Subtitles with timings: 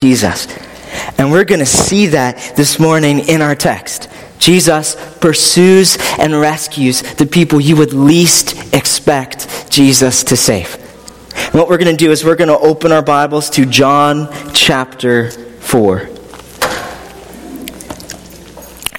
[0.00, 0.46] Jesus.
[1.18, 4.08] And we're going to see that this morning in our text.
[4.38, 10.76] Jesus pursues and rescues the people you would least expect Jesus to save.
[11.34, 14.32] And what we're going to do is we're going to open our Bibles to John
[14.54, 16.08] chapter 4.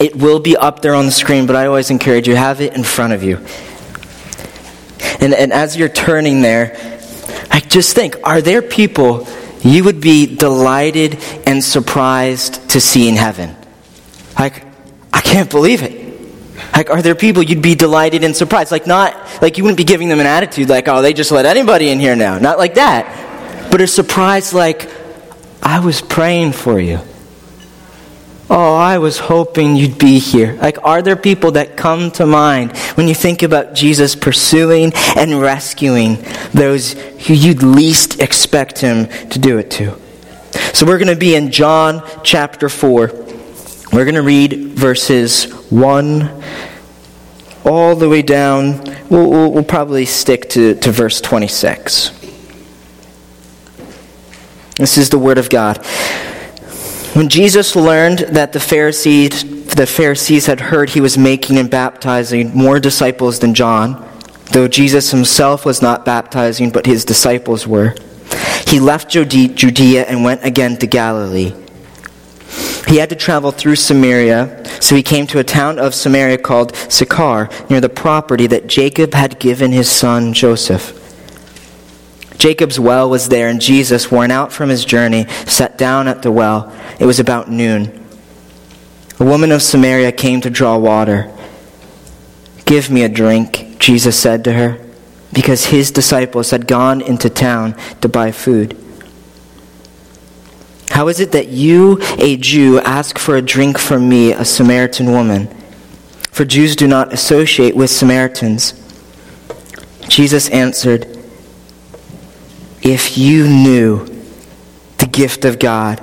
[0.02, 2.76] It will be up there on the screen, but I always encourage you have it
[2.76, 3.38] in front of you.
[5.22, 6.76] And, and as you're turning there,
[7.50, 9.26] I just think, are there people
[9.62, 13.56] you would be delighted and surprised to see in heaven.
[14.38, 14.66] Like,
[15.12, 16.08] I can't believe it.
[16.74, 18.72] Like, are there people you'd be delighted and surprised?
[18.72, 21.46] Like, not, like you wouldn't be giving them an attitude like, oh, they just let
[21.46, 22.38] anybody in here now.
[22.38, 23.72] Not like that.
[23.72, 24.90] But a surprise like,
[25.62, 27.00] I was praying for you.
[28.52, 30.54] Oh, I was hoping you'd be here.
[30.54, 35.40] Like, are there people that come to mind when you think about Jesus pursuing and
[35.40, 36.18] rescuing
[36.52, 40.00] those who you'd least expect him to do it to?
[40.74, 43.12] So, we're going to be in John chapter 4.
[43.92, 46.44] We're going to read verses 1
[47.66, 48.84] all the way down.
[49.10, 52.18] We'll, we'll, we'll probably stick to, to verse 26.
[54.78, 55.86] This is the Word of God.
[57.20, 59.44] When Jesus learned that the Pharisees,
[59.76, 64.10] the Pharisees had heard he was making and baptizing more disciples than John,
[64.54, 67.94] though Jesus himself was not baptizing, but his disciples were,
[68.66, 71.54] he left Judea and went again to Galilee.
[72.88, 76.74] He had to travel through Samaria, so he came to a town of Samaria called
[76.88, 80.96] Sychar, near the property that Jacob had given his son Joseph.
[82.40, 86.32] Jacob's well was there, and Jesus, worn out from his journey, sat down at the
[86.32, 86.74] well.
[86.98, 87.92] It was about noon.
[89.20, 91.30] A woman of Samaria came to draw water.
[92.66, 94.80] Give me a drink, Jesus said to her,
[95.34, 98.78] because his disciples had gone into town to buy food.
[100.92, 105.12] How is it that you, a Jew, ask for a drink from me, a Samaritan
[105.12, 105.48] woman?
[106.32, 108.74] For Jews do not associate with Samaritans.
[110.08, 111.19] Jesus answered,
[112.82, 114.06] if you knew
[114.98, 116.02] the gift of God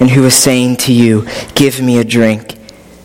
[0.00, 2.58] and who was saying to you, Give me a drink,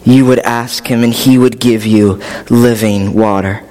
[0.04, 3.64] you would ask him and he would give you living water.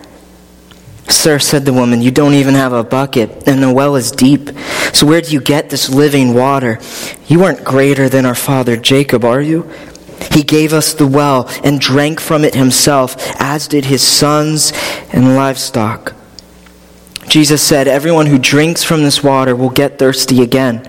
[1.08, 4.50] Sir, said the woman, you don't even have a bucket, and the well is deep.
[4.92, 6.78] So where do you get this living water?
[7.26, 9.70] You aren't greater than our father Jacob, are you?
[10.32, 14.72] He gave us the well and drank from it himself, as did his sons
[15.12, 16.14] and livestock.
[17.28, 20.82] Jesus said, Everyone who drinks from this water will get thirsty again.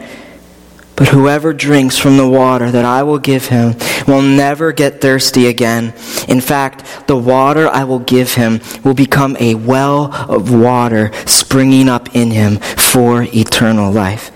[0.96, 5.48] But whoever drinks from the water that I will give him will never get thirsty
[5.48, 5.94] again.
[6.28, 11.88] In fact, the water I will give him will become a well of water springing
[11.88, 14.32] up in him for eternal life.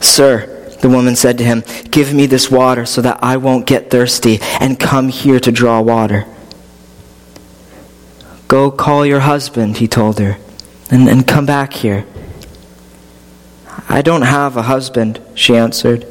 [0.00, 0.46] Sir,
[0.80, 4.38] the woman said to him, Give me this water so that I won't get thirsty
[4.60, 6.24] and come here to draw water.
[8.46, 10.38] Go call your husband, he told her
[10.90, 12.06] and, and come back here.
[13.88, 16.06] I don't have a husband, she answered.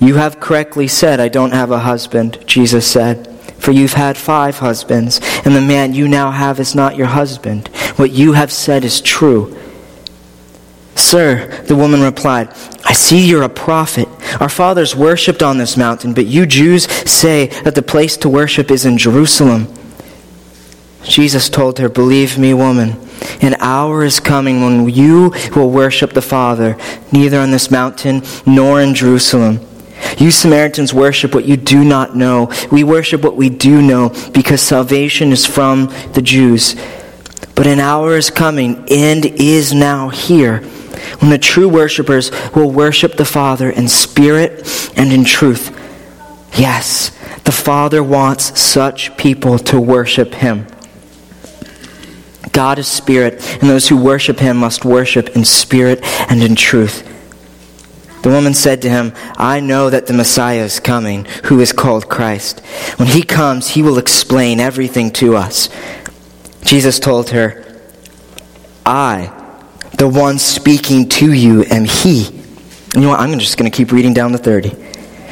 [0.00, 3.26] You have correctly said, I don't have a husband, Jesus said.
[3.58, 7.68] For you've had five husbands, and the man you now have is not your husband.
[7.96, 9.58] What you have said is true.
[10.94, 12.48] Sir, the woman replied,
[12.84, 14.08] I see you're a prophet.
[14.40, 18.70] Our fathers worshipped on this mountain, but you Jews say that the place to worship
[18.70, 19.72] is in Jerusalem.
[21.04, 22.96] Jesus told her, Believe me, woman,
[23.40, 26.76] an hour is coming when you will worship the Father,
[27.12, 29.60] neither on this mountain nor in Jerusalem.
[30.18, 32.50] You Samaritans worship what you do not know.
[32.70, 36.76] We worship what we do know because salvation is from the Jews.
[37.54, 40.60] But an hour is coming and is now here
[41.20, 45.74] when the true worshippers will worship the Father in spirit and in truth.
[46.56, 47.10] Yes,
[47.44, 50.66] the Father wants such people to worship Him.
[52.58, 57.06] God is spirit, and those who worship him must worship in spirit and in truth.
[58.24, 62.08] The woman said to him, I know that the Messiah is coming, who is called
[62.08, 62.58] Christ.
[62.96, 65.68] When he comes, he will explain everything to us.
[66.64, 67.64] Jesus told her,
[68.84, 69.30] I,
[69.96, 72.24] the one speaking to you, am he.
[72.92, 73.20] You know what?
[73.20, 74.87] I'm just going to keep reading down to 30.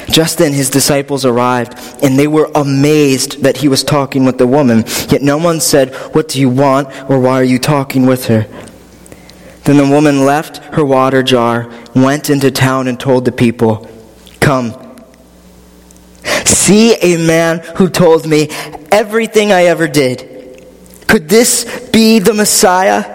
[0.08, 4.46] Just then his disciples arrived, and they were amazed that he was talking with the
[4.46, 4.84] woman.
[5.08, 8.46] Yet no one said, What do you want, or why are you talking with her?
[9.64, 13.90] Then the woman left her water jar, went into town, and told the people,
[14.38, 14.74] Come,
[16.44, 18.48] see a man who told me
[18.92, 20.64] everything I ever did.
[21.08, 23.12] Could this be the Messiah?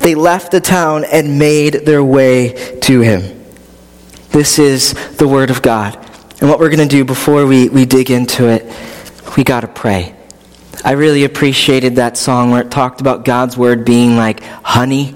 [0.00, 3.33] They left the town and made their way to him.
[4.34, 5.94] This is the Word of God.
[6.40, 8.64] And what we're going to do before we, we dig into it,
[9.36, 10.12] we got to pray.
[10.84, 15.14] I really appreciated that song where it talked about God's Word being like honey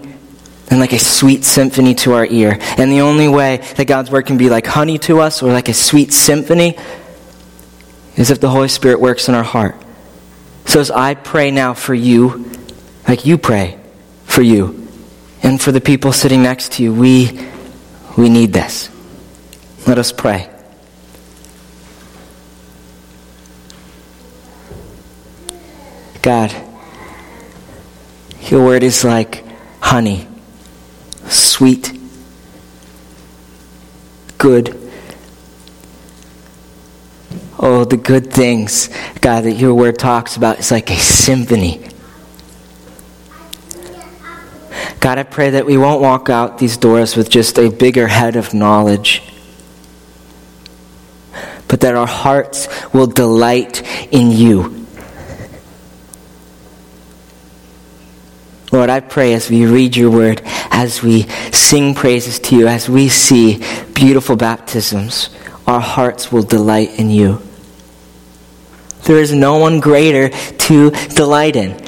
[0.70, 2.58] and like a sweet symphony to our ear.
[2.60, 5.68] And the only way that God's Word can be like honey to us or like
[5.68, 6.78] a sweet symphony
[8.16, 9.74] is if the Holy Spirit works in our heart.
[10.64, 12.52] So as I pray now for you,
[13.08, 13.80] like you pray
[14.26, 14.86] for you,
[15.42, 17.36] and for the people sitting next to you, we,
[18.16, 18.90] we need this.
[19.88, 20.50] Let us pray.
[26.20, 26.54] God,
[28.42, 29.46] your word is like
[29.80, 30.28] honey,
[31.28, 31.98] sweet,
[34.36, 34.76] good.
[37.58, 38.90] Oh, the good things,
[39.22, 41.88] God, that your word talks about is like a symphony.
[45.00, 48.36] God, I pray that we won't walk out these doors with just a bigger head
[48.36, 49.22] of knowledge,
[51.68, 53.82] but that our hearts will delight
[54.12, 54.86] in you.
[58.72, 61.22] Lord, I pray as we read your word, as we
[61.52, 63.62] sing praises to you, as we see
[63.94, 65.30] beautiful baptisms,
[65.66, 67.40] our hearts will delight in you.
[69.04, 71.78] There is no one greater to delight in.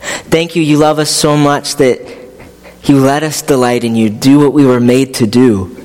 [0.00, 2.00] Thank you, you love us so much that
[2.84, 5.83] you let us delight in you, do what we were made to do.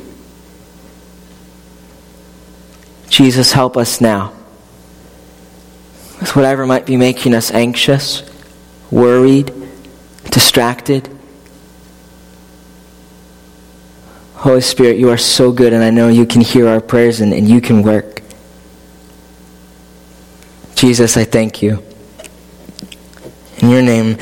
[3.19, 4.31] Jesus, help us now
[6.21, 8.23] with whatever might be making us anxious,
[8.91, 9.51] worried,
[10.31, 11.09] distracted.
[14.35, 17.33] Holy Spirit, you are so good, and I know you can hear our prayers and,
[17.33, 18.21] and you can work.
[20.75, 21.83] Jesus, I thank you.
[23.57, 24.17] In your name,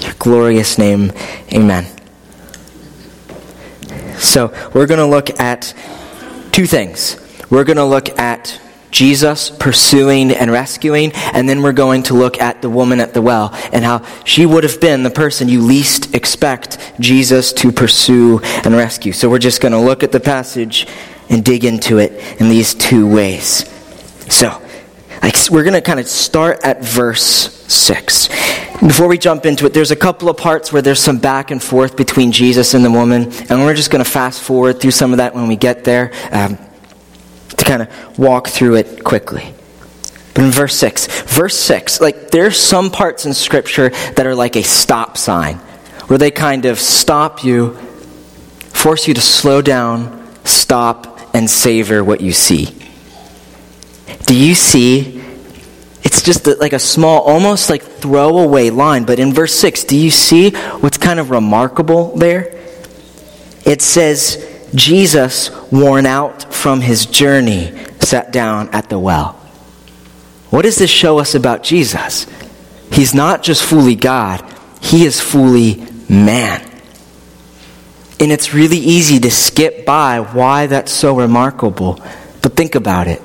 [0.00, 1.12] your glorious name,
[1.50, 1.86] amen.
[4.18, 5.72] So, we're going to look at
[6.52, 7.22] two things.
[7.50, 8.60] We're going to look at
[8.90, 13.22] Jesus pursuing and rescuing, and then we're going to look at the woman at the
[13.22, 18.40] well and how she would have been the person you least expect Jesus to pursue
[18.64, 19.12] and rescue.
[19.12, 20.86] So we're just going to look at the passage
[21.28, 23.68] and dig into it in these two ways.
[24.28, 24.62] So,
[25.50, 28.28] we're going to kind of start at verse 6.
[28.80, 31.62] Before we jump into it, there's a couple of parts where there's some back and
[31.62, 35.12] forth between Jesus and the woman, and we're just going to fast forward through some
[35.12, 36.12] of that when we get there.
[36.30, 36.58] Um,
[37.56, 39.54] to kind of walk through it quickly.
[40.34, 44.56] But in verse 6, verse 6, like there's some parts in Scripture that are like
[44.56, 45.56] a stop sign,
[46.08, 47.74] where they kind of stop you,
[48.68, 52.66] force you to slow down, stop, and savor what you see.
[54.26, 55.22] Do you see?
[56.02, 60.10] It's just like a small, almost like throwaway line, but in verse 6, do you
[60.10, 62.54] see what's kind of remarkable there?
[63.64, 69.32] It says, Jesus, worn out from his journey, sat down at the well.
[70.50, 72.26] What does this show us about Jesus?
[72.90, 74.44] He's not just fully God,
[74.80, 76.62] he is fully man.
[78.18, 82.00] And it's really easy to skip by why that's so remarkable.
[82.40, 83.20] But think about it.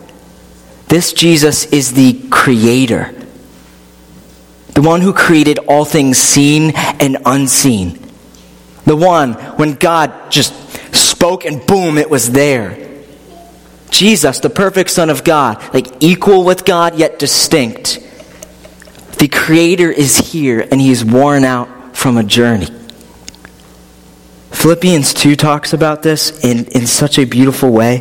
[0.87, 3.13] This Jesus is the creator,
[4.73, 7.97] the one who created all things seen and unseen.
[8.85, 10.53] The one, when God just
[11.21, 12.75] spoke and boom, it was there.
[13.91, 17.99] Jesus, the perfect Son of God, like equal with God yet distinct.
[19.19, 22.69] The Creator is here and He's worn out from a journey.
[24.49, 27.99] Philippians 2 talks about this in, in such a beautiful way.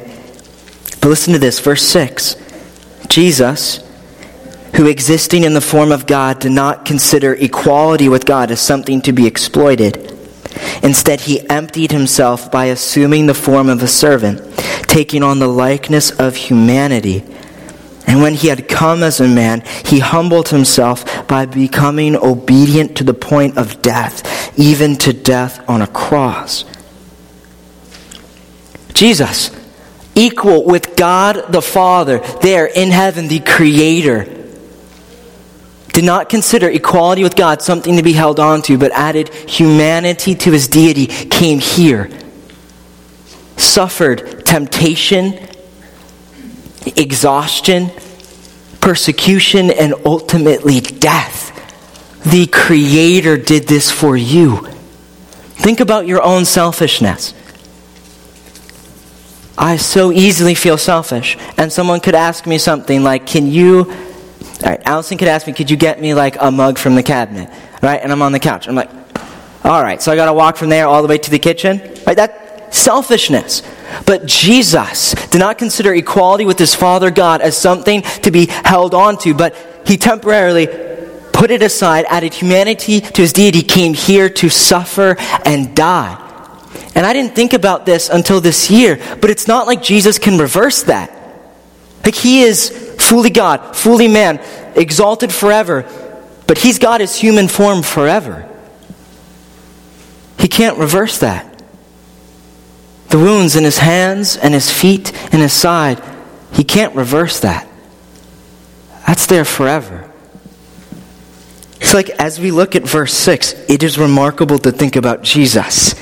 [1.02, 2.36] But listen to this, verse 6.
[3.08, 3.86] Jesus,
[4.76, 9.02] who existing in the form of God did not consider equality with God as something
[9.02, 10.19] to be exploited
[10.82, 14.40] Instead, he emptied himself by assuming the form of a servant,
[14.82, 17.24] taking on the likeness of humanity.
[18.06, 23.04] And when he had come as a man, he humbled himself by becoming obedient to
[23.04, 26.64] the point of death, even to death on a cross.
[28.94, 29.50] Jesus,
[30.14, 34.39] equal with God the Father, there in heaven, the Creator
[35.92, 40.34] did not consider equality with God something to be held on to, but added humanity
[40.34, 42.10] to his deity, came here,
[43.56, 45.38] suffered temptation,
[46.96, 47.90] exhaustion,
[48.80, 51.48] persecution, and ultimately death.
[52.24, 54.66] The Creator did this for you.
[55.56, 57.34] Think about your own selfishness.
[59.58, 61.36] I so easily feel selfish.
[61.58, 63.92] And someone could ask me something like, Can you
[64.42, 67.02] all right, Allison could ask me, could you get me like a mug from the
[67.02, 67.50] cabinet?
[67.82, 68.68] Right, and I'm on the couch.
[68.68, 68.90] I'm like,
[69.64, 71.80] all right, so I got to walk from there all the way to the kitchen.
[72.06, 73.62] Right, that selfishness.
[74.06, 78.94] But Jesus did not consider equality with his Father God as something to be held
[78.94, 79.54] on to, but
[79.86, 80.66] he temporarily
[81.32, 86.26] put it aside, added humanity to his deity, came here to suffer and die.
[86.94, 90.38] And I didn't think about this until this year, but it's not like Jesus can
[90.38, 91.16] reverse that.
[92.04, 94.40] Like he is fully God, fully man,
[94.76, 95.84] exalted forever,
[96.46, 98.48] but he's got his human form forever.
[100.38, 101.60] He can't reverse that.
[103.08, 106.00] The wounds in his hands and his feet and his side,
[106.52, 107.66] he can't reverse that.
[109.08, 110.08] That's there forever.
[111.80, 115.96] It's like as we look at verse 6, it is remarkable to think about Jesus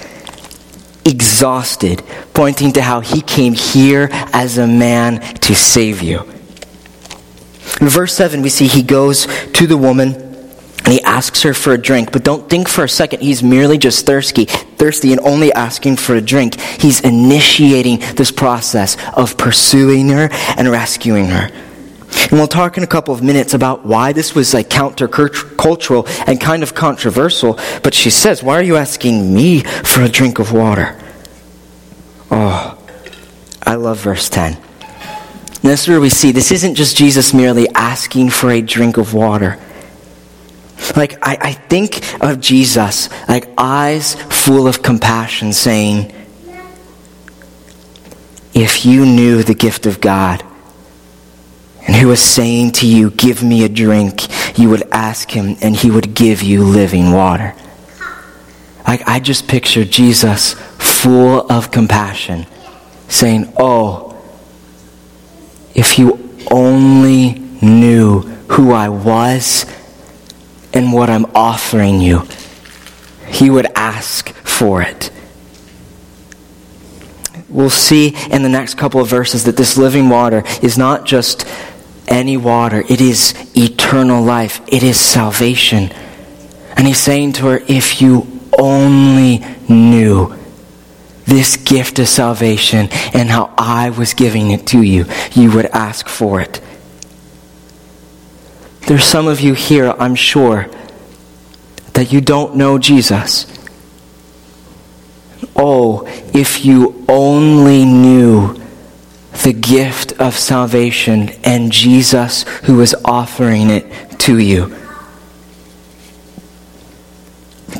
[1.06, 2.02] exhausted,
[2.34, 6.37] pointing to how he came here as a man to save you.
[7.80, 10.14] In verse 7, we see he goes to the woman
[10.88, 12.12] and he asks her for a drink.
[12.12, 16.14] But don't think for a second he's merely just thirsty, thirsty and only asking for
[16.14, 16.58] a drink.
[16.58, 21.50] He's initiating this process of pursuing her and rescuing her.
[22.10, 26.40] And we'll talk in a couple of minutes about why this was like countercultural and
[26.40, 27.58] kind of controversial.
[27.82, 30.98] But she says, Why are you asking me for a drink of water?
[32.30, 32.78] Oh,
[33.62, 34.56] I love verse 10.
[35.62, 38.96] And this is where we see this isn't just Jesus merely asking for a drink
[38.96, 39.58] of water.
[40.96, 46.14] Like, I, I think of Jesus, like eyes full of compassion, saying,
[48.54, 50.44] If you knew the gift of God,
[51.86, 54.26] and who was saying to you, Give me a drink,
[54.58, 57.54] you would ask him, and he would give you living water.
[58.86, 62.46] Like, I just picture Jesus full of compassion,
[63.08, 64.07] saying, Oh,
[65.78, 69.64] if you only knew who I was
[70.74, 72.26] and what I'm offering you,
[73.28, 75.12] he would ask for it.
[77.48, 81.46] We'll see in the next couple of verses that this living water is not just
[82.08, 85.92] any water, it is eternal life, it is salvation.
[86.76, 88.26] And he's saying to her, if you
[88.58, 90.37] only knew
[91.28, 96.08] this gift of salvation and how I was giving it to you, you would ask
[96.08, 96.60] for it.
[98.86, 100.68] There's some of you here, I'm sure,
[101.92, 103.46] that you don't know Jesus.
[105.54, 108.58] Oh, if you only knew
[109.42, 114.74] the gift of salvation and Jesus who is offering it to you.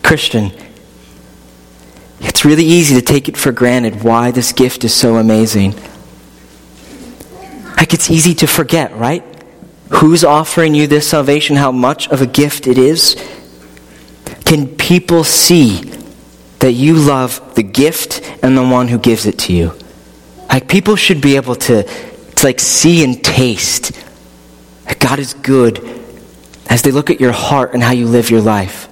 [0.03, 0.53] Christian,
[2.21, 5.75] it's really easy to take it for granted why this gift is so amazing.
[7.77, 9.25] Like it's easy to forget, right?
[9.91, 13.17] Who's offering you this salvation, how much of a gift it is?
[14.45, 15.83] Can people see
[16.59, 19.73] that you love the gift and the one who gives it to you?
[20.49, 23.93] Like people should be able to, to like see and taste
[24.85, 25.79] that God is good
[26.69, 28.89] as they look at your heart and how you live your life.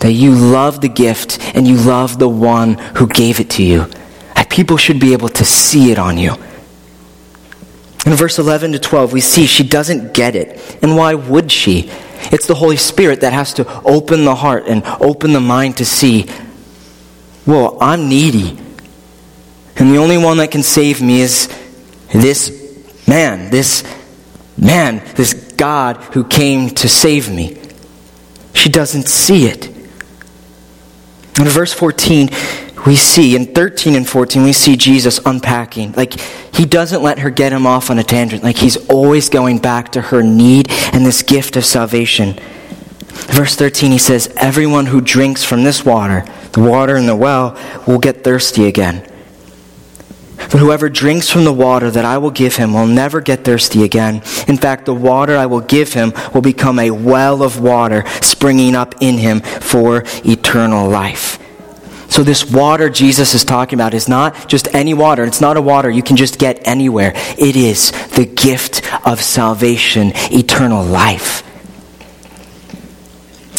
[0.00, 3.86] That you love the gift and you love the one who gave it to you.
[4.34, 6.34] That people should be able to see it on you.
[8.06, 10.78] In verse 11 to 12, we see she doesn't get it.
[10.82, 11.90] And why would she?
[12.32, 15.84] It's the Holy Spirit that has to open the heart and open the mind to
[15.84, 16.26] see,
[17.46, 18.58] well, I'm needy.
[19.76, 21.48] And the only one that can save me is
[22.12, 23.84] this man, this
[24.56, 27.60] man, this God who came to save me.
[28.54, 29.68] She doesn't see it.
[31.38, 32.30] In verse 14,
[32.84, 35.92] we see, in 13 and 14, we see Jesus unpacking.
[35.92, 36.18] Like,
[36.54, 38.42] he doesn't let her get him off on a tangent.
[38.42, 42.38] Like, he's always going back to her need and this gift of salvation.
[43.08, 47.56] Verse 13, he says, Everyone who drinks from this water, the water in the well,
[47.86, 49.07] will get thirsty again.
[50.38, 53.84] But whoever drinks from the water that I will give him will never get thirsty
[53.84, 54.22] again.
[54.46, 58.74] In fact, the water I will give him will become a well of water springing
[58.74, 61.38] up in him for eternal life.
[62.10, 65.24] So, this water Jesus is talking about is not just any water.
[65.24, 67.12] It's not a water you can just get anywhere.
[67.36, 71.42] It is the gift of salvation, eternal life.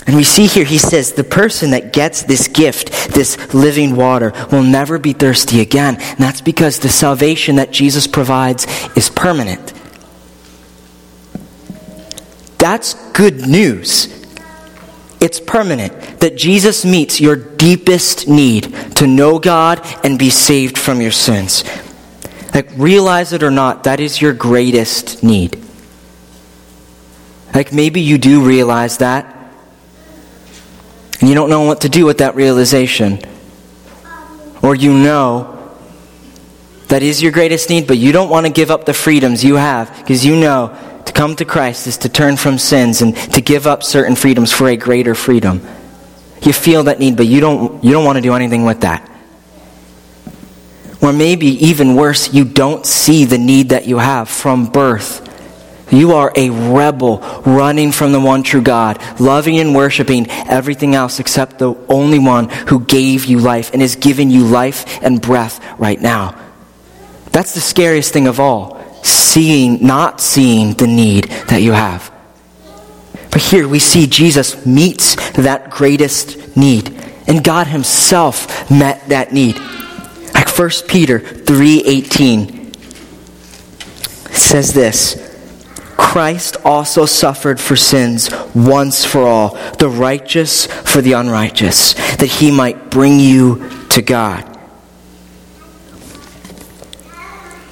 [0.10, 4.34] And we see here, he says, the person that gets this gift, this living water,
[4.52, 5.98] will never be thirsty again.
[6.02, 9.72] And that's because the salvation that Jesus provides is permanent.
[12.58, 14.08] That's good news.
[15.22, 18.64] It's permanent that Jesus meets your deepest need
[18.96, 21.64] to know God and be saved from your sins.
[22.56, 25.64] Like, realize it or not, that is your greatest need.
[27.54, 29.36] Like, maybe you do realize that
[31.20, 33.20] and you don't know what to do with that realization.
[34.62, 35.56] Or you know,
[36.88, 39.56] that is your greatest need, but you don't want to give up the freedoms you
[39.56, 43.42] have because you know to come to Christ is to turn from sins and to
[43.42, 45.62] give up certain freedoms for a greater freedom.
[46.42, 49.06] You feel that need, but you don't, you don't want to do anything with that.
[51.02, 55.29] Or maybe even worse, you don't see the need that you have from birth.
[55.92, 61.20] You are a rebel running from the one true God, loving and worshiping everything else
[61.20, 65.64] except the only one who gave you life and is giving you life and breath
[65.80, 66.40] right now.
[67.32, 68.80] That's the scariest thing of all.
[69.04, 72.12] Seeing, not seeing the need that you have.
[73.32, 76.94] But here we see Jesus meets that greatest need.
[77.28, 79.58] And God himself met that need.
[80.34, 82.76] Like 1 Peter 3:18
[84.32, 85.29] says this,
[86.10, 92.50] Christ also suffered for sins once for all, the righteous for the unrighteous, that he
[92.50, 94.44] might bring you to God.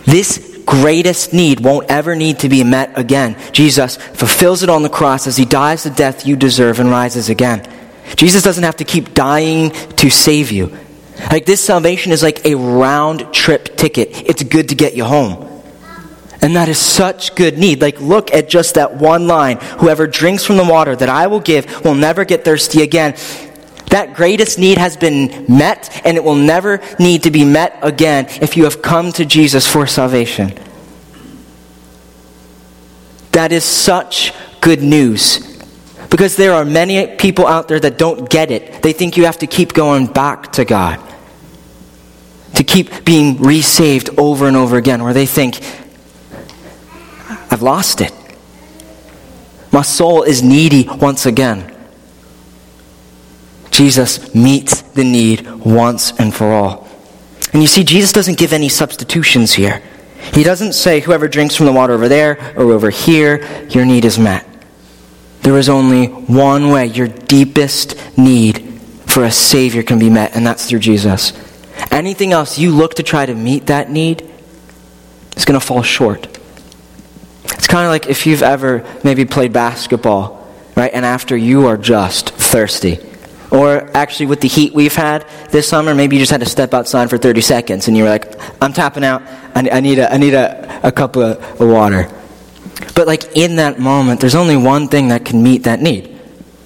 [0.05, 3.35] This greatest need won't ever need to be met again.
[3.53, 7.29] Jesus fulfills it on the cross as he dies the death you deserve and rises
[7.29, 7.67] again.
[8.17, 10.77] Jesus doesn't have to keep dying to save you.
[11.31, 14.09] Like this salvation is like a round trip ticket.
[14.29, 15.56] It's good to get you home.
[16.41, 17.81] And that is such good need.
[17.81, 19.57] Like, look at just that one line.
[19.79, 23.15] Whoever drinks from the water that I will give will never get thirsty again.
[23.89, 28.27] That greatest need has been met, and it will never need to be met again
[28.41, 30.53] if you have come to Jesus for salvation.
[33.31, 35.57] That is such good news.
[36.09, 38.81] Because there are many people out there that don't get it.
[38.81, 40.99] They think you have to keep going back to God,
[42.55, 45.59] to keep being resaved over and over again, where they think,
[47.49, 48.11] I've lost it.
[49.71, 51.73] My soul is needy once again.
[53.71, 56.87] Jesus meets the need once and for all.
[57.53, 59.81] And you see, Jesus doesn't give any substitutions here.
[60.33, 64.03] He doesn't say, whoever drinks from the water over there or over here, your need
[64.03, 64.45] is met.
[65.41, 70.45] There is only one way your deepest need for a Savior can be met, and
[70.45, 71.31] that's through Jesus.
[71.91, 74.29] Anything else you look to try to meet that need
[75.35, 76.36] is going to fall short.
[77.57, 80.91] It's kind of like if you've ever maybe played basketball, right?
[80.93, 82.99] And after you are just thirsty
[83.51, 86.73] or actually, with the heat we've had this summer, maybe you just had to step
[86.73, 89.21] outside for 30 seconds and you were like, I'm tapping out.
[89.55, 92.11] I, I need, a, I need a, a cup of, of water.
[92.93, 96.19] But, like, in that moment, there's only one thing that can meet that need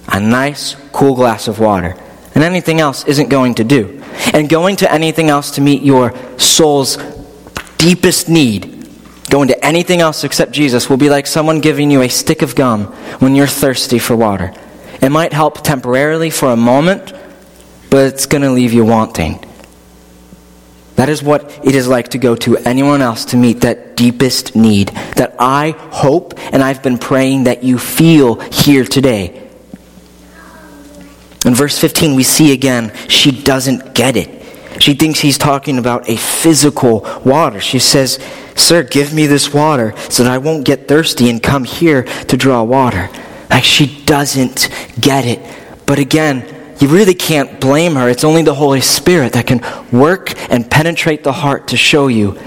[0.08, 1.96] a nice, cool glass of water.
[2.34, 4.02] And anything else isn't going to do.
[4.32, 6.98] And going to anything else to meet your soul's
[7.78, 8.71] deepest need,
[9.32, 12.54] going to anything else except Jesus, will be like someone giving you a stick of
[12.54, 12.84] gum
[13.18, 14.52] when you're thirsty for water.
[15.00, 17.14] It might help temporarily for a moment,
[17.88, 19.42] but it's going to leave you wanting.
[20.96, 24.54] That is what it is like to go to anyone else to meet that deepest
[24.54, 29.48] need that I hope and I've been praying that you feel here today.
[31.46, 34.42] In verse 15, we see again, she doesn't get it.
[34.82, 37.60] She thinks he's talking about a physical water.
[37.60, 38.18] She says,
[38.54, 42.36] Sir, give me this water so that I won't get thirsty and come here to
[42.36, 43.10] draw water.
[43.50, 44.68] Like she doesn't
[45.00, 45.40] get it.
[45.86, 48.08] But again, you really can't blame her.
[48.08, 49.60] It's only the Holy Spirit that can
[49.92, 52.38] work and penetrate the heart to show you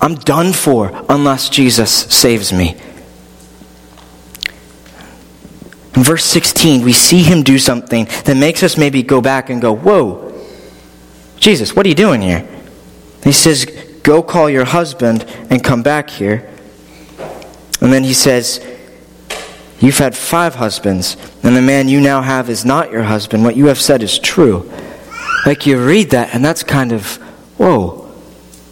[0.00, 2.76] I'm done for unless Jesus saves me.
[5.96, 9.60] In verse 16, we see him do something that makes us maybe go back and
[9.60, 10.32] go, Whoa,
[11.38, 12.46] Jesus, what are you doing here?
[13.24, 13.66] He says,
[14.08, 16.48] Go call your husband and come back here.
[17.82, 18.66] And then he says,
[19.80, 23.44] You've had five husbands, and the man you now have is not your husband.
[23.44, 24.72] What you have said is true.
[25.44, 27.16] Like you read that, and that's kind of,
[27.58, 28.10] whoa,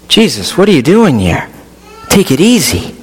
[0.08, 1.50] Jesus, what are you doing here?
[2.08, 2.96] Take it easy.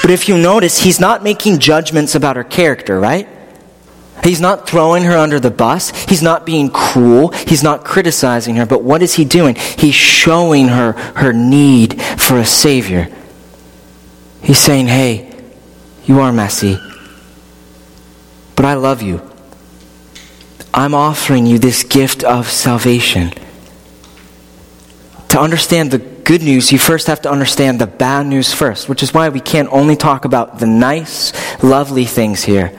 [0.00, 3.28] But if you notice, he's not making judgments about her character, right?
[4.28, 5.90] He's not throwing her under the bus.
[6.04, 7.28] He's not being cruel.
[7.28, 8.66] He's not criticizing her.
[8.66, 9.54] But what is he doing?
[9.54, 13.08] He's showing her her need for a Savior.
[14.42, 15.34] He's saying, hey,
[16.04, 16.78] you are messy
[18.58, 19.22] but I love you.
[20.74, 23.30] I'm offering you this gift of salvation.
[25.28, 29.04] To understand the good news, you first have to understand the bad news first, which
[29.04, 32.76] is why we can't only talk about the nice, lovely things here.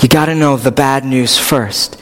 [0.00, 2.00] You got to know the bad news first.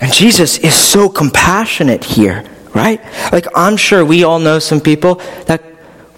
[0.00, 3.02] And Jesus is so compassionate here, right?
[3.32, 5.62] Like, I'm sure we all know some people that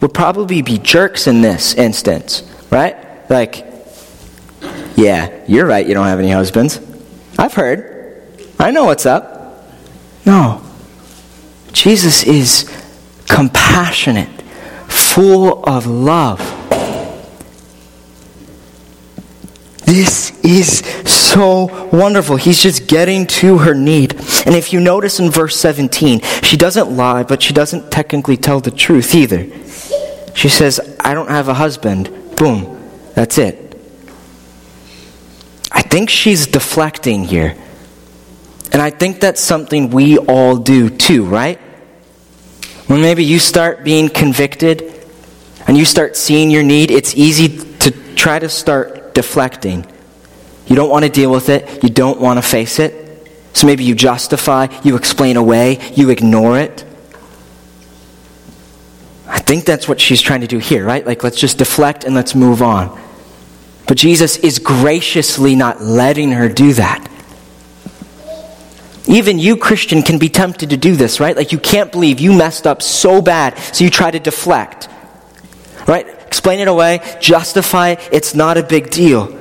[0.01, 2.97] would probably be jerks in this instance, right?
[3.31, 3.67] Like,
[4.97, 6.81] yeah, you're right, you don't have any husbands.
[7.39, 8.25] I've heard.
[8.59, 9.65] I know what's up.
[10.27, 10.65] No.
[11.73, 12.69] Jesus is
[13.29, 14.43] compassionate,
[14.89, 16.41] full of love.
[19.89, 22.37] This is so wonderful.
[22.37, 24.13] He's just getting to her need.
[24.45, 28.61] And if you notice in verse 17, she doesn't lie, but she doesn't technically tell
[28.61, 29.47] the truth either.
[30.35, 32.37] She says, I don't have a husband.
[32.37, 32.79] Boom.
[33.15, 33.81] That's it.
[35.73, 37.57] I think she's deflecting here.
[38.71, 41.59] And I think that's something we all do too, right?
[42.89, 44.93] When maybe you start being convicted
[45.67, 47.49] and you start seeing your need, it's easy
[47.79, 49.85] to try to start deflecting.
[50.69, 52.93] You don't want to deal with it, you don't want to face it.
[53.53, 56.85] So maybe you justify, you explain away, you ignore it.
[59.27, 61.05] I think that's what she's trying to do here, right?
[61.05, 62.97] Like, let's just deflect and let's move on.
[63.89, 67.11] But Jesus is graciously not letting her do that.
[69.09, 71.37] Even you, Christian, can be tempted to do this, right?
[71.37, 74.89] Like, you can't believe you messed up so bad, so you try to deflect.
[75.89, 76.07] Right?
[76.29, 78.09] Explain it away, justify it.
[78.13, 79.37] It's not a big deal.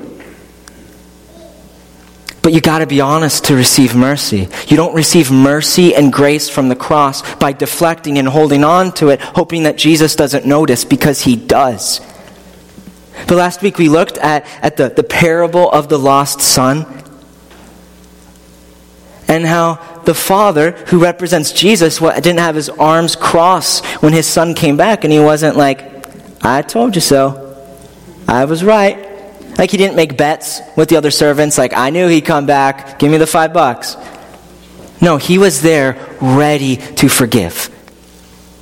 [2.42, 4.48] But you got to be honest to receive mercy.
[4.68, 9.10] You don't receive mercy and grace from the cross by deflecting and holding on to
[9.10, 12.00] it, hoping that Jesus doesn't notice because he does.
[13.28, 16.86] But last week we looked at, at the, the parable of the lost son
[19.28, 24.54] and how the father who represents Jesus didn't have his arms crossed when his son
[24.54, 25.97] came back and he wasn't like,
[26.42, 27.44] I told you so.
[28.28, 29.08] I was right.
[29.58, 33.00] Like he didn't make bets with the other servants, like, I knew he'd come back.
[33.00, 33.98] Give me the five bucks.
[35.02, 37.70] No, he was there ready to forgive.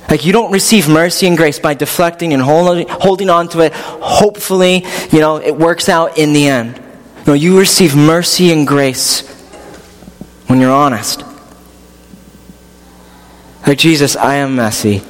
[0.08, 3.72] Like you don't receive mercy and grace by deflecting and holding, on to it.
[3.74, 6.80] Hopefully, you know, it works out in the end.
[7.26, 9.28] No, you receive mercy and grace
[10.46, 11.24] when you're honest.
[13.66, 15.02] Like Jesus, I am messy.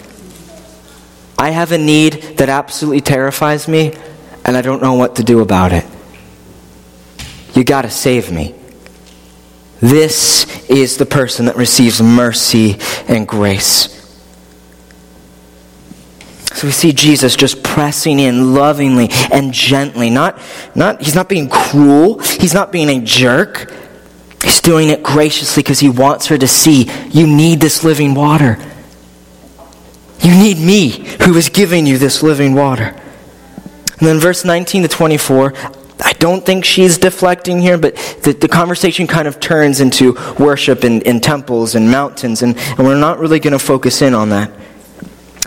[1.38, 3.94] I have a need that absolutely terrifies me,
[4.44, 5.84] and I don't know what to do about it.
[7.54, 8.54] You got to save me.
[9.80, 13.92] This is the person that receives mercy and grace.
[16.54, 20.08] So we see Jesus just pressing in lovingly and gently.
[20.08, 20.40] Not,
[20.74, 22.18] not, he's not being cruel.
[22.20, 23.70] He's not being a jerk.
[24.42, 28.58] He's doing it graciously because he wants her to see you need this living water.
[30.20, 30.90] You need me
[31.22, 32.94] who is giving you this living water.
[33.98, 35.54] And then verse 19 to 24,
[36.04, 40.84] I don't think she's deflecting here, but the, the conversation kind of turns into worship
[40.84, 44.28] in, in temples and mountains, and, and we're not really going to focus in on
[44.30, 44.50] that.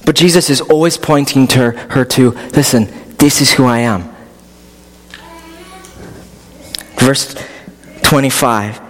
[0.06, 4.10] But Jesus is always pointing to her, her to, listen, this is who I am.
[6.98, 7.36] Verse
[8.04, 8.89] 25.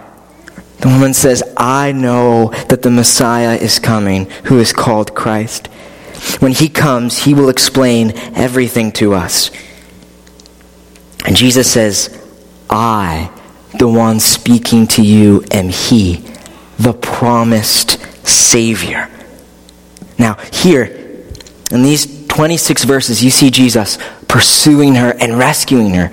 [0.80, 5.66] The woman says, I know that the Messiah is coming, who is called Christ.
[6.38, 9.50] When he comes, he will explain everything to us.
[11.26, 12.18] And Jesus says,
[12.68, 13.30] I,
[13.78, 16.24] the one speaking to you, am he,
[16.78, 19.10] the promised Savior.
[20.18, 20.84] Now, here,
[21.70, 26.10] in these 26 verses, you see Jesus pursuing her and rescuing her.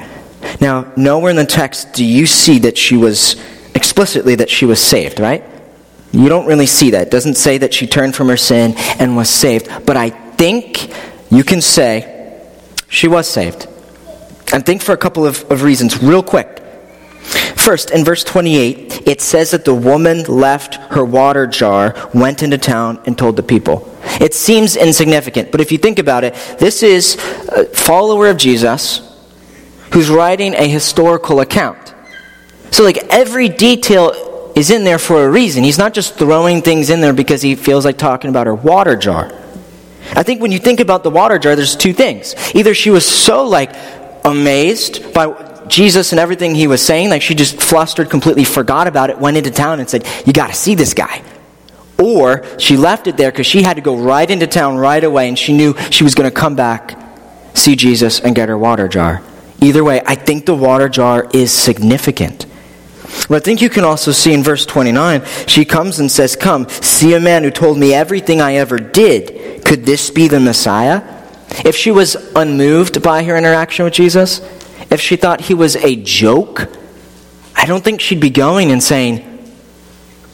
[0.60, 3.36] Now, nowhere in the text do you see that she was
[3.78, 5.44] explicitly that she was saved, right?
[6.12, 7.08] You don't really see that.
[7.08, 9.70] It doesn't say that she turned from her sin and was saved.
[9.86, 10.92] But I think
[11.30, 12.42] you can say
[12.90, 13.68] she was saved.
[14.52, 16.64] And think for a couple of, of reasons, real quick.
[17.56, 22.58] First, in verse 28, it says that the woman left her water jar, went into
[22.58, 23.94] town, and told the people.
[24.22, 27.16] It seems insignificant, but if you think about it, this is
[27.50, 29.02] a follower of Jesus
[29.92, 31.87] who's writing a historical account.
[32.72, 35.64] So, like, every detail is in there for a reason.
[35.64, 38.96] He's not just throwing things in there because he feels like talking about her water
[38.96, 39.32] jar.
[40.16, 42.34] I think when you think about the water jar, there's two things.
[42.56, 43.76] Either she was so like
[44.26, 49.12] amazed by Jesus and everything he was saying, like she just flustered, completely forgot about
[49.12, 51.22] it, went into town and said, You got to see this guy.
[52.00, 55.28] Or she left it there because she had to go right into town right away
[55.28, 57.00] and she knew she was going to come back,
[57.54, 59.22] see Jesus, and get her water jar.
[59.62, 62.47] Either way, I think the water jar is significant.
[63.30, 66.68] But I think you can also see in verse 29, she comes and says, Come,
[66.70, 69.64] see a man who told me everything I ever did.
[69.66, 71.04] Could this be the Messiah?
[71.66, 74.42] If she was unmoved by her interaction with Jesus,
[74.90, 76.70] if she thought he was a joke,
[77.56, 79.24] I don't think she'd be going and saying,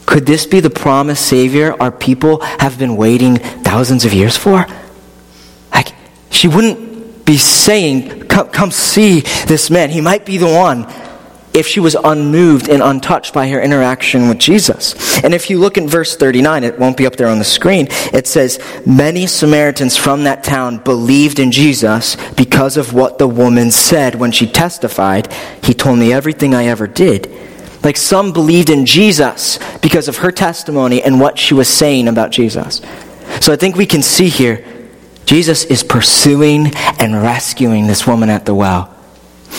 [0.06, 4.66] Could this be the promised Savior our people have been waiting thousands of years for?
[5.72, 5.94] Like,
[6.30, 9.90] she wouldn't be saying, Come, come see this man.
[9.90, 10.86] He might be the one.
[11.54, 15.22] If she was unmoved and untouched by her interaction with Jesus.
[15.24, 17.88] And if you look in verse 39, it won't be up there on the screen,
[18.14, 23.72] it says, Many Samaritans from that town believed in Jesus because of what the woman
[23.72, 25.32] said when she testified,
[25.64, 27.32] He told me everything I ever did.
[27.84, 32.32] Like some believed in Jesus because of her testimony and what she was saying about
[32.32, 32.82] Jesus.
[33.42, 34.66] So I think we can see here
[35.26, 38.94] Jesus is pursuing and rescuing this woman at the well.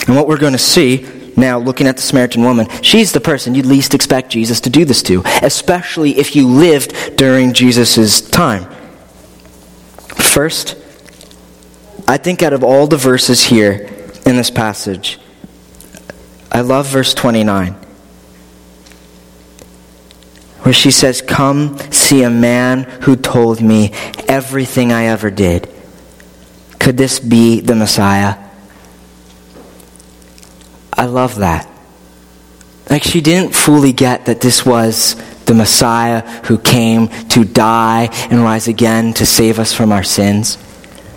[0.07, 3.55] And what we're going to see now, looking at the Samaritan woman, she's the person
[3.55, 8.65] you'd least expect Jesus to do this to, especially if you lived during Jesus' time.
[10.17, 10.77] First,
[12.07, 13.91] I think out of all the verses here
[14.25, 15.19] in this passage,
[16.53, 17.75] I love verse 29
[20.65, 23.93] where she says, Come see a man who told me
[24.29, 25.69] everything I ever did.
[26.79, 28.44] Could this be the Messiah?
[31.05, 31.69] I love that.
[32.89, 38.43] Like she didn't fully get that this was the Messiah who came to die and
[38.43, 40.57] rise again to save us from our sins.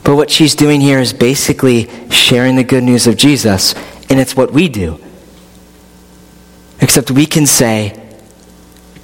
[0.04, 3.76] But what she's doing here is basically sharing the good news of Jesus,
[4.10, 5.00] and it's what we do.
[6.82, 7.98] Except we can say,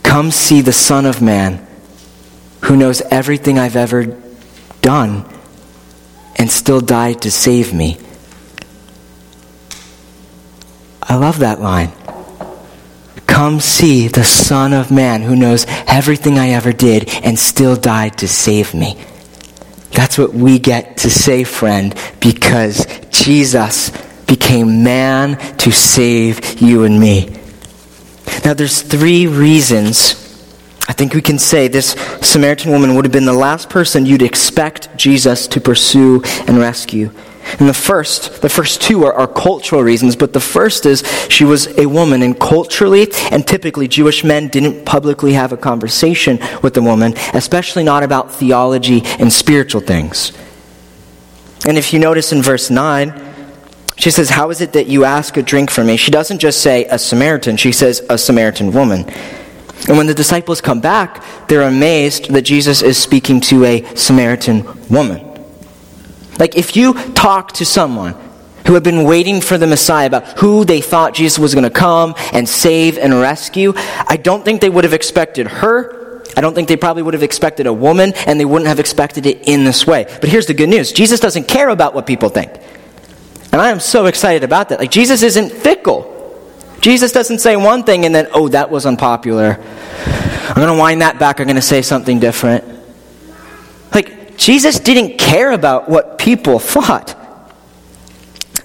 [0.04, 1.66] Come see the Son of Man
[2.64, 4.22] who knows everything I've ever
[4.82, 5.24] done
[6.36, 8.00] and still died to save me.
[11.04, 11.92] I love that line.
[13.28, 18.18] Come see the Son of Man who knows everything I ever did and still died
[18.20, 18.98] to save me.
[19.92, 23.92] That's what we get to say, friend, because Jesus
[24.26, 27.36] became man to save you and me.
[28.44, 30.24] Now, there's three reasons
[30.88, 34.22] I think we can say this Samaritan woman would have been the last person you'd
[34.22, 37.10] expect Jesus to pursue and rescue.
[37.60, 41.44] And the first, the first two are, are, cultural reasons, but the first is she
[41.44, 46.76] was a woman, and culturally and typically Jewish men didn't publicly have a conversation with
[46.78, 50.32] a woman, especially not about theology and spiritual things.
[51.66, 53.34] And if you notice in verse 9,
[53.98, 55.98] she says, How is it that you ask a drink from me?
[55.98, 59.06] She doesn't just say a Samaritan, she says a Samaritan woman.
[59.88, 64.66] And when the disciples come back, they're amazed that Jesus is speaking to a Samaritan
[64.90, 65.33] woman.
[66.40, 68.16] Like, if you talk to someone
[68.66, 71.70] who had been waiting for the Messiah about who they thought Jesus was going to
[71.70, 76.24] come and save and rescue, I don't think they would have expected her.
[76.36, 79.26] I don't think they probably would have expected a woman, and they wouldn't have expected
[79.26, 80.06] it in this way.
[80.22, 82.52] But here's the good news Jesus doesn't care about what people think.
[83.52, 84.80] And I am so excited about that.
[84.80, 86.10] Like, Jesus isn't fickle.
[86.82, 89.58] Jesus doesn't say one thing and then, oh, that was unpopular.
[90.50, 91.40] I'm going to wind that back.
[91.40, 92.83] I'm going to say something different.
[94.44, 97.16] Jesus didn't care about what people thought.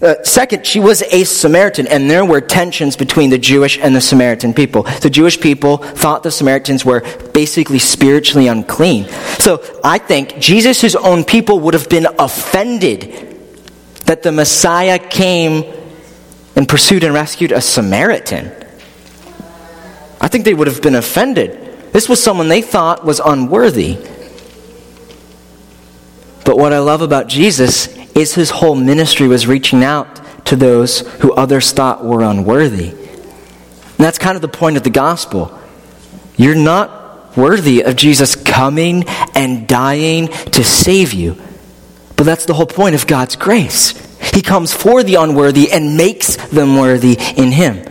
[0.03, 4.01] Uh, second, she was a Samaritan, and there were tensions between the Jewish and the
[4.01, 4.83] Samaritan people.
[4.83, 9.09] The Jewish people thought the Samaritans were basically spiritually unclean.
[9.39, 13.39] So I think Jesus' own people would have been offended
[14.07, 15.63] that the Messiah came
[16.57, 18.51] and pursued and rescued a Samaritan.
[20.21, 21.93] I think they would have been offended.
[21.93, 23.97] This was someone they thought was unworthy.
[26.49, 31.01] But what I love about Jesus is his whole ministry was reaching out to those
[31.21, 32.89] who others thought were unworthy.
[32.89, 35.53] And that's kind of the point of the gospel.
[36.39, 41.37] You're not worthy of Jesus coming and dying to save you.
[42.17, 43.91] But that's the whole point of God's grace.
[44.33, 47.85] He comes for the unworthy and makes them worthy in Him.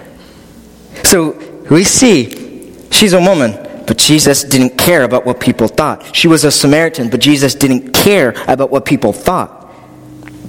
[1.03, 1.33] So
[1.69, 6.15] we see she's a woman, but Jesus didn't care about what people thought.
[6.15, 9.73] She was a Samaritan, but Jesus didn't care about what people thought.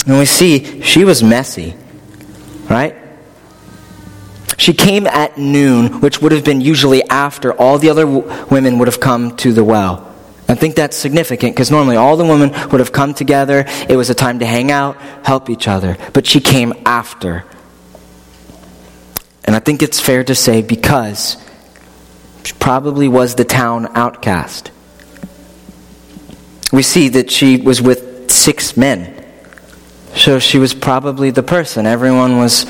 [0.07, 1.77] And we see she was messy,
[2.69, 2.97] right?
[4.59, 8.79] She came at noon, which would have been usually after all the other w- women
[8.79, 10.05] would have come to the well.
[10.49, 13.67] I think that's significant because normally all the women would have come together.
[13.89, 15.97] It was a time to hang out, help each other.
[16.13, 17.45] But she came after.
[19.45, 21.37] And I think it's fair to say because
[22.45, 24.71] she probably was the town outcast.
[26.73, 29.15] We see that she was with six men.
[30.15, 32.67] So she was probably the person everyone was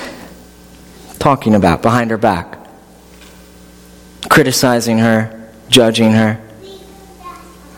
[1.19, 2.59] talking about behind her back,
[4.29, 6.41] criticizing her, judging her.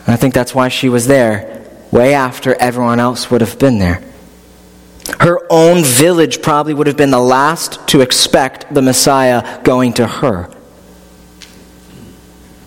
[0.06, 3.78] And I think that's why she was there way after everyone else would have been
[3.78, 4.02] there.
[5.20, 10.06] Her own village probably would have been the last to expect the Messiah going to
[10.06, 10.50] her.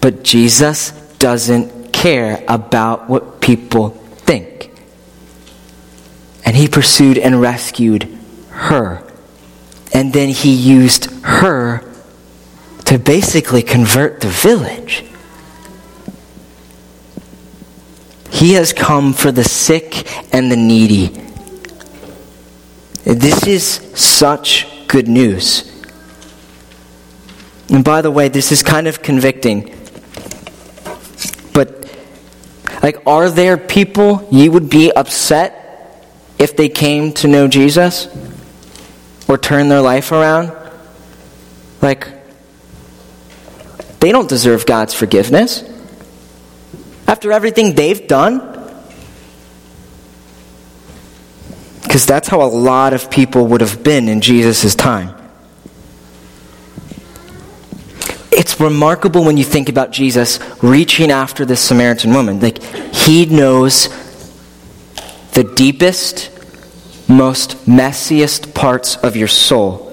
[0.03, 3.91] But Jesus doesn't care about what people
[4.27, 4.69] think.
[6.43, 8.09] And he pursued and rescued
[8.49, 9.01] her.
[9.93, 11.89] And then he used her
[12.83, 15.05] to basically convert the village.
[18.29, 21.17] He has come for the sick and the needy.
[23.05, 23.63] This is
[23.95, 25.71] such good news.
[27.69, 29.79] And by the way, this is kind of convicting.
[31.53, 31.95] But,
[32.81, 35.59] like, are there people you would be upset
[36.39, 38.07] if they came to know Jesus
[39.27, 40.51] or turn their life around?
[41.81, 42.07] Like,
[43.99, 45.63] they don't deserve God's forgiveness.
[47.07, 48.49] After everything they've done,
[51.83, 55.15] because that's how a lot of people would have been in Jesus' time.
[58.31, 62.39] It's remarkable when you think about Jesus reaching after this Samaritan woman.
[62.39, 63.89] Like, he knows
[65.33, 66.31] the deepest,
[67.07, 69.89] most messiest parts of your soul.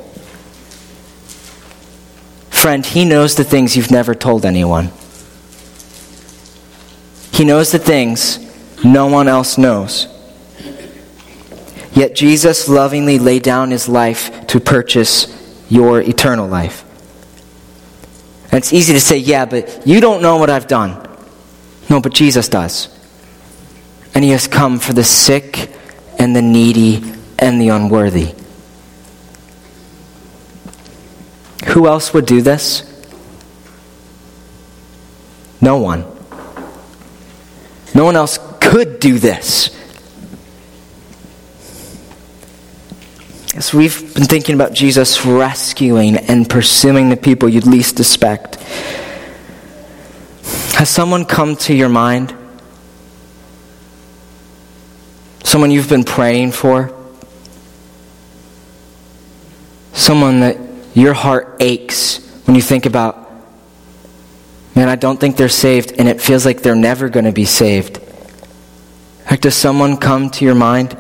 [2.51, 4.91] Friend, he knows the things you've never told anyone.
[7.33, 8.39] He knows the things
[8.85, 10.07] no one else knows.
[11.93, 15.27] Yet Jesus lovingly laid down his life to purchase
[15.69, 16.85] your eternal life.
[18.53, 21.09] And it's easy to say, yeah, but you don't know what I've done.
[21.89, 22.89] No, but Jesus does.
[24.15, 25.71] And he has come for the sick
[26.19, 27.03] and the needy
[27.39, 28.35] and the unworthy.
[31.69, 32.83] Who else would do this?
[35.61, 36.05] No one.
[37.95, 39.77] No one else could do this.
[43.57, 48.57] As we've been thinking about Jesus rescuing and pursuing the people you'd least expect,
[50.75, 52.35] has someone come to your mind?
[55.43, 56.95] Someone you've been praying for?
[59.95, 60.57] Someone that
[60.95, 63.31] your heart aches when you think about,
[64.77, 67.45] man, I don't think they're saved, and it feels like they're never going to be
[67.45, 68.01] saved.
[69.29, 70.97] Like, does someone come to your mind?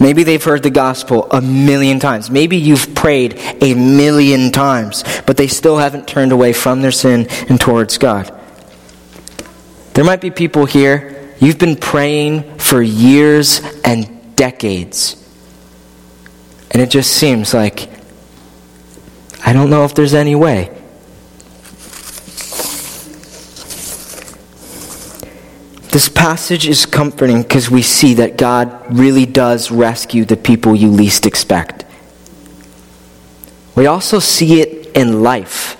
[0.00, 2.30] Maybe they've heard the gospel a million times.
[2.30, 7.26] Maybe you've prayed a million times, but they still haven't turned away from their sin
[7.48, 8.32] and towards God.
[9.94, 15.16] There might be people here, you've been praying for years and decades.
[16.70, 17.90] And it just seems like,
[19.44, 20.81] I don't know if there's any way.
[25.92, 30.88] This passage is comforting because we see that God really does rescue the people you
[30.88, 31.84] least expect.
[33.76, 35.76] We also see it in life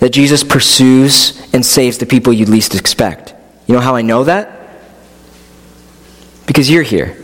[0.00, 3.34] that Jesus pursues and saves the people you least expect.
[3.66, 4.52] You know how I know that?
[6.46, 7.16] Because you're here.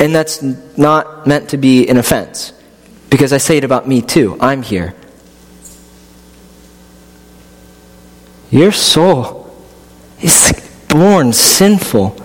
[0.00, 0.42] And that's
[0.76, 2.52] not meant to be an offense,
[3.10, 4.36] because I say it about me too.
[4.40, 4.92] I'm here.
[8.50, 9.56] Your soul
[10.20, 10.32] is
[10.94, 12.16] born sinful.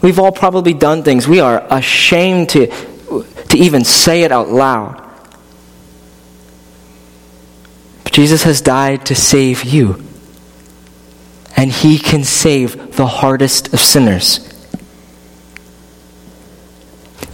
[0.00, 2.68] We've all probably done things we are ashamed to,
[3.50, 5.04] to even say it out loud.
[8.04, 10.02] But Jesus has died to save you.
[11.54, 14.46] And he can save the hardest of sinners.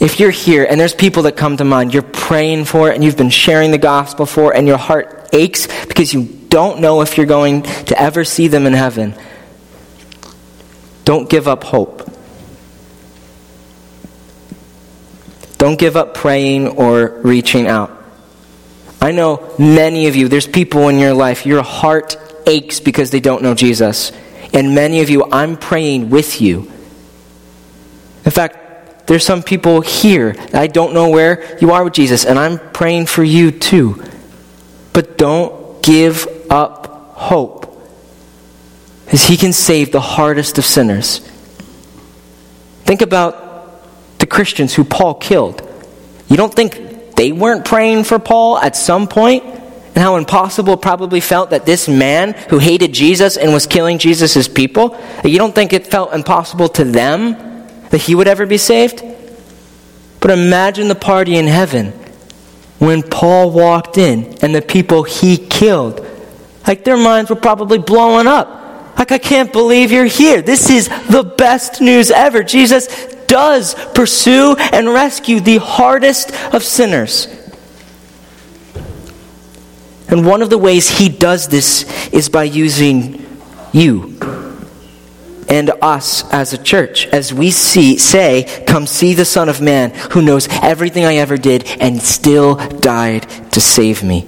[0.00, 3.04] If you're here and there's people that come to mind, you're praying for it and
[3.04, 7.16] you've been sharing the gospel for, and your heart aches because you don't know if
[7.16, 9.12] you're going to ever see them in heaven,
[11.04, 12.08] don't give up hope.
[15.58, 17.90] Don't give up praying or reaching out.
[19.00, 23.18] I know many of you, there's people in your life, your heart aches because they
[23.18, 24.12] don't know Jesus.
[24.52, 26.70] And many of you, I'm praying with you.
[28.24, 32.38] In fact, there's some people here, I don't know where you are with Jesus, and
[32.38, 34.00] I'm praying for you too.
[34.92, 37.70] But don't give up hope.
[39.04, 41.18] Because he can save the hardest of sinners.
[42.84, 45.60] Think about the Christians who Paul killed.
[46.28, 49.44] You don't think they weren't praying for Paul at some point?
[49.44, 54.48] And how impossible probably felt that this man who hated Jesus and was killing Jesus'
[54.48, 57.32] people, you don't think it felt impossible to them
[57.90, 59.04] that he would ever be saved?
[60.20, 61.92] But imagine the party in heaven
[62.78, 66.04] when Paul walked in and the people he killed
[66.66, 68.62] like their minds were probably blowing up.
[68.98, 70.40] Like, I can't believe you're here.
[70.40, 72.42] This is the best news ever.
[72.42, 72.86] Jesus
[73.26, 77.26] does pursue and rescue the hardest of sinners.
[80.08, 83.26] And one of the ways he does this is by using
[83.72, 84.16] you.
[85.48, 89.90] and us as a church as we see say come see the son of man
[90.12, 94.26] who knows everything i ever did and still died to save me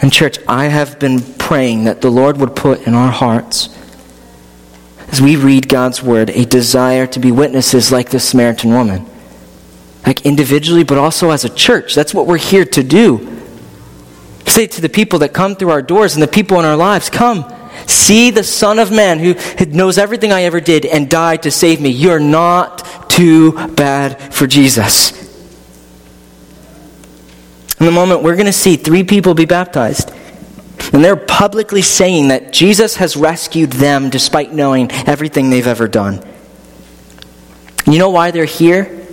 [0.00, 3.68] and church i have been praying that the lord would put in our hearts
[5.08, 9.06] as we read god's word a desire to be witnesses like the samaritan woman
[10.06, 13.36] like individually but also as a church that's what we're here to do
[14.46, 17.10] say to the people that come through our doors and the people in our lives
[17.10, 17.44] come
[17.86, 19.34] See the Son of Man who
[19.66, 21.90] knows everything I ever did and died to save me.
[21.90, 25.17] You're not too bad for Jesus.
[27.80, 30.10] In the moment, we're going to see three people be baptized.
[30.92, 36.24] And they're publicly saying that Jesus has rescued them despite knowing everything they've ever done.
[37.86, 39.06] You know why they're here?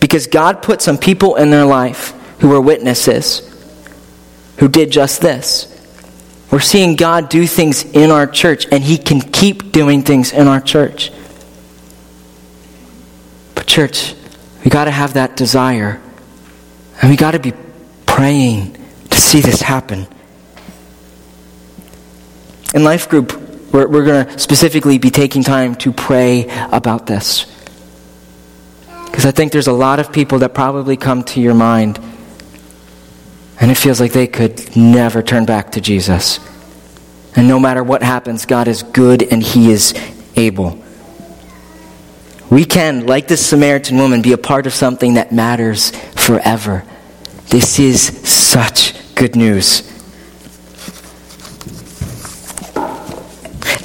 [0.00, 3.42] Because God put some people in their life who were witnesses,
[4.58, 5.72] who did just this.
[6.50, 10.46] We're seeing God do things in our church, and He can keep doing things in
[10.46, 11.10] our church.
[13.54, 14.14] But, church,
[14.64, 16.00] we got to have that desire,
[17.00, 17.52] and we got to be
[18.16, 18.72] praying
[19.10, 20.06] to see this happen.
[22.72, 23.34] In Life Group,
[23.74, 27.44] we're, we're going to specifically be taking time to pray about this.
[29.04, 32.00] Because I think there's a lot of people that probably come to your mind
[33.60, 36.40] and it feels like they could never turn back to Jesus.
[37.36, 39.92] And no matter what happens, God is good and He is
[40.36, 40.82] able.
[42.48, 46.82] We can, like this Samaritan woman, be a part of something that matters forever.
[47.48, 49.82] This is such good news.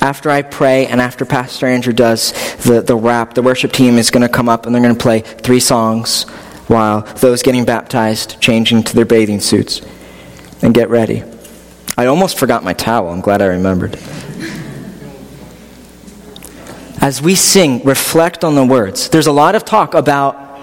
[0.02, 2.34] After I pray and after Pastor Andrew does
[2.64, 5.02] the, the wrap, the worship team is going to come up and they're going to
[5.02, 6.24] play three songs
[6.68, 9.82] while those getting baptized change into their bathing suits
[10.64, 11.24] and get ready.
[11.98, 13.10] I almost forgot my towel.
[13.10, 13.96] I'm glad I remembered.
[17.00, 19.10] As we sing, reflect on the words.
[19.10, 20.60] There's a lot of talk about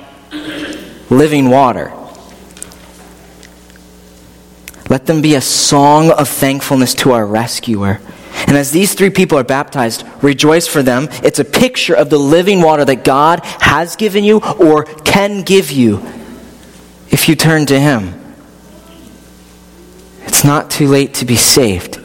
[1.10, 1.92] living water.
[4.88, 8.00] Let them be a song of thankfulness to our rescuer.
[8.46, 11.08] And as these three people are baptized, rejoice for them.
[11.22, 15.70] It's a picture of the living water that God has given you or can give
[15.70, 16.00] you
[17.10, 18.14] if you turn to Him.
[20.24, 22.00] It's not too late to be saved.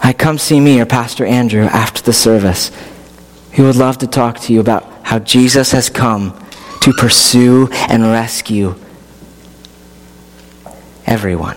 [0.00, 2.70] I come see me or Pastor Andrew after the service.
[3.52, 6.38] He would love to talk to you about how Jesus has come
[6.80, 8.74] to pursue and rescue
[11.06, 11.56] everyone.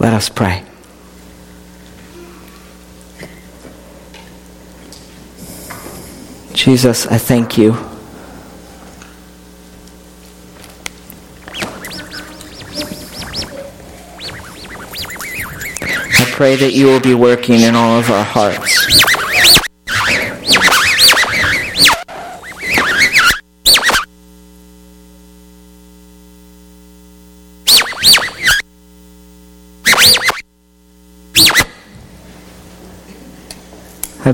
[0.00, 0.64] Let us pray.
[6.54, 7.74] Jesus, I thank you.
[16.14, 18.89] I pray that you will be working in all of our hearts.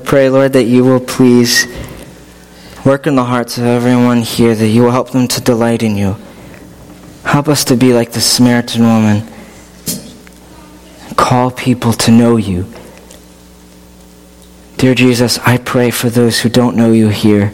[0.07, 1.67] Pray, Lord, that you will please
[2.87, 5.97] Work in the hearts of everyone here that you will help them to delight in
[5.97, 6.17] you.
[7.25, 9.27] Help us to be like the Samaritan woman.
[11.17, 12.73] Call people to know you.
[14.77, 17.53] Dear Jesus, I pray for those who don't know you here.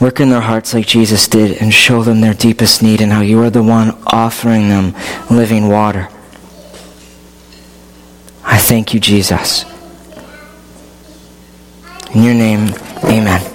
[0.00, 3.20] Work in their hearts like Jesus did and show them their deepest need and how
[3.20, 4.92] you are the one offering them
[5.30, 6.08] living water.
[8.44, 9.64] I thank you, Jesus.
[12.14, 12.74] In your name,
[13.04, 13.51] amen.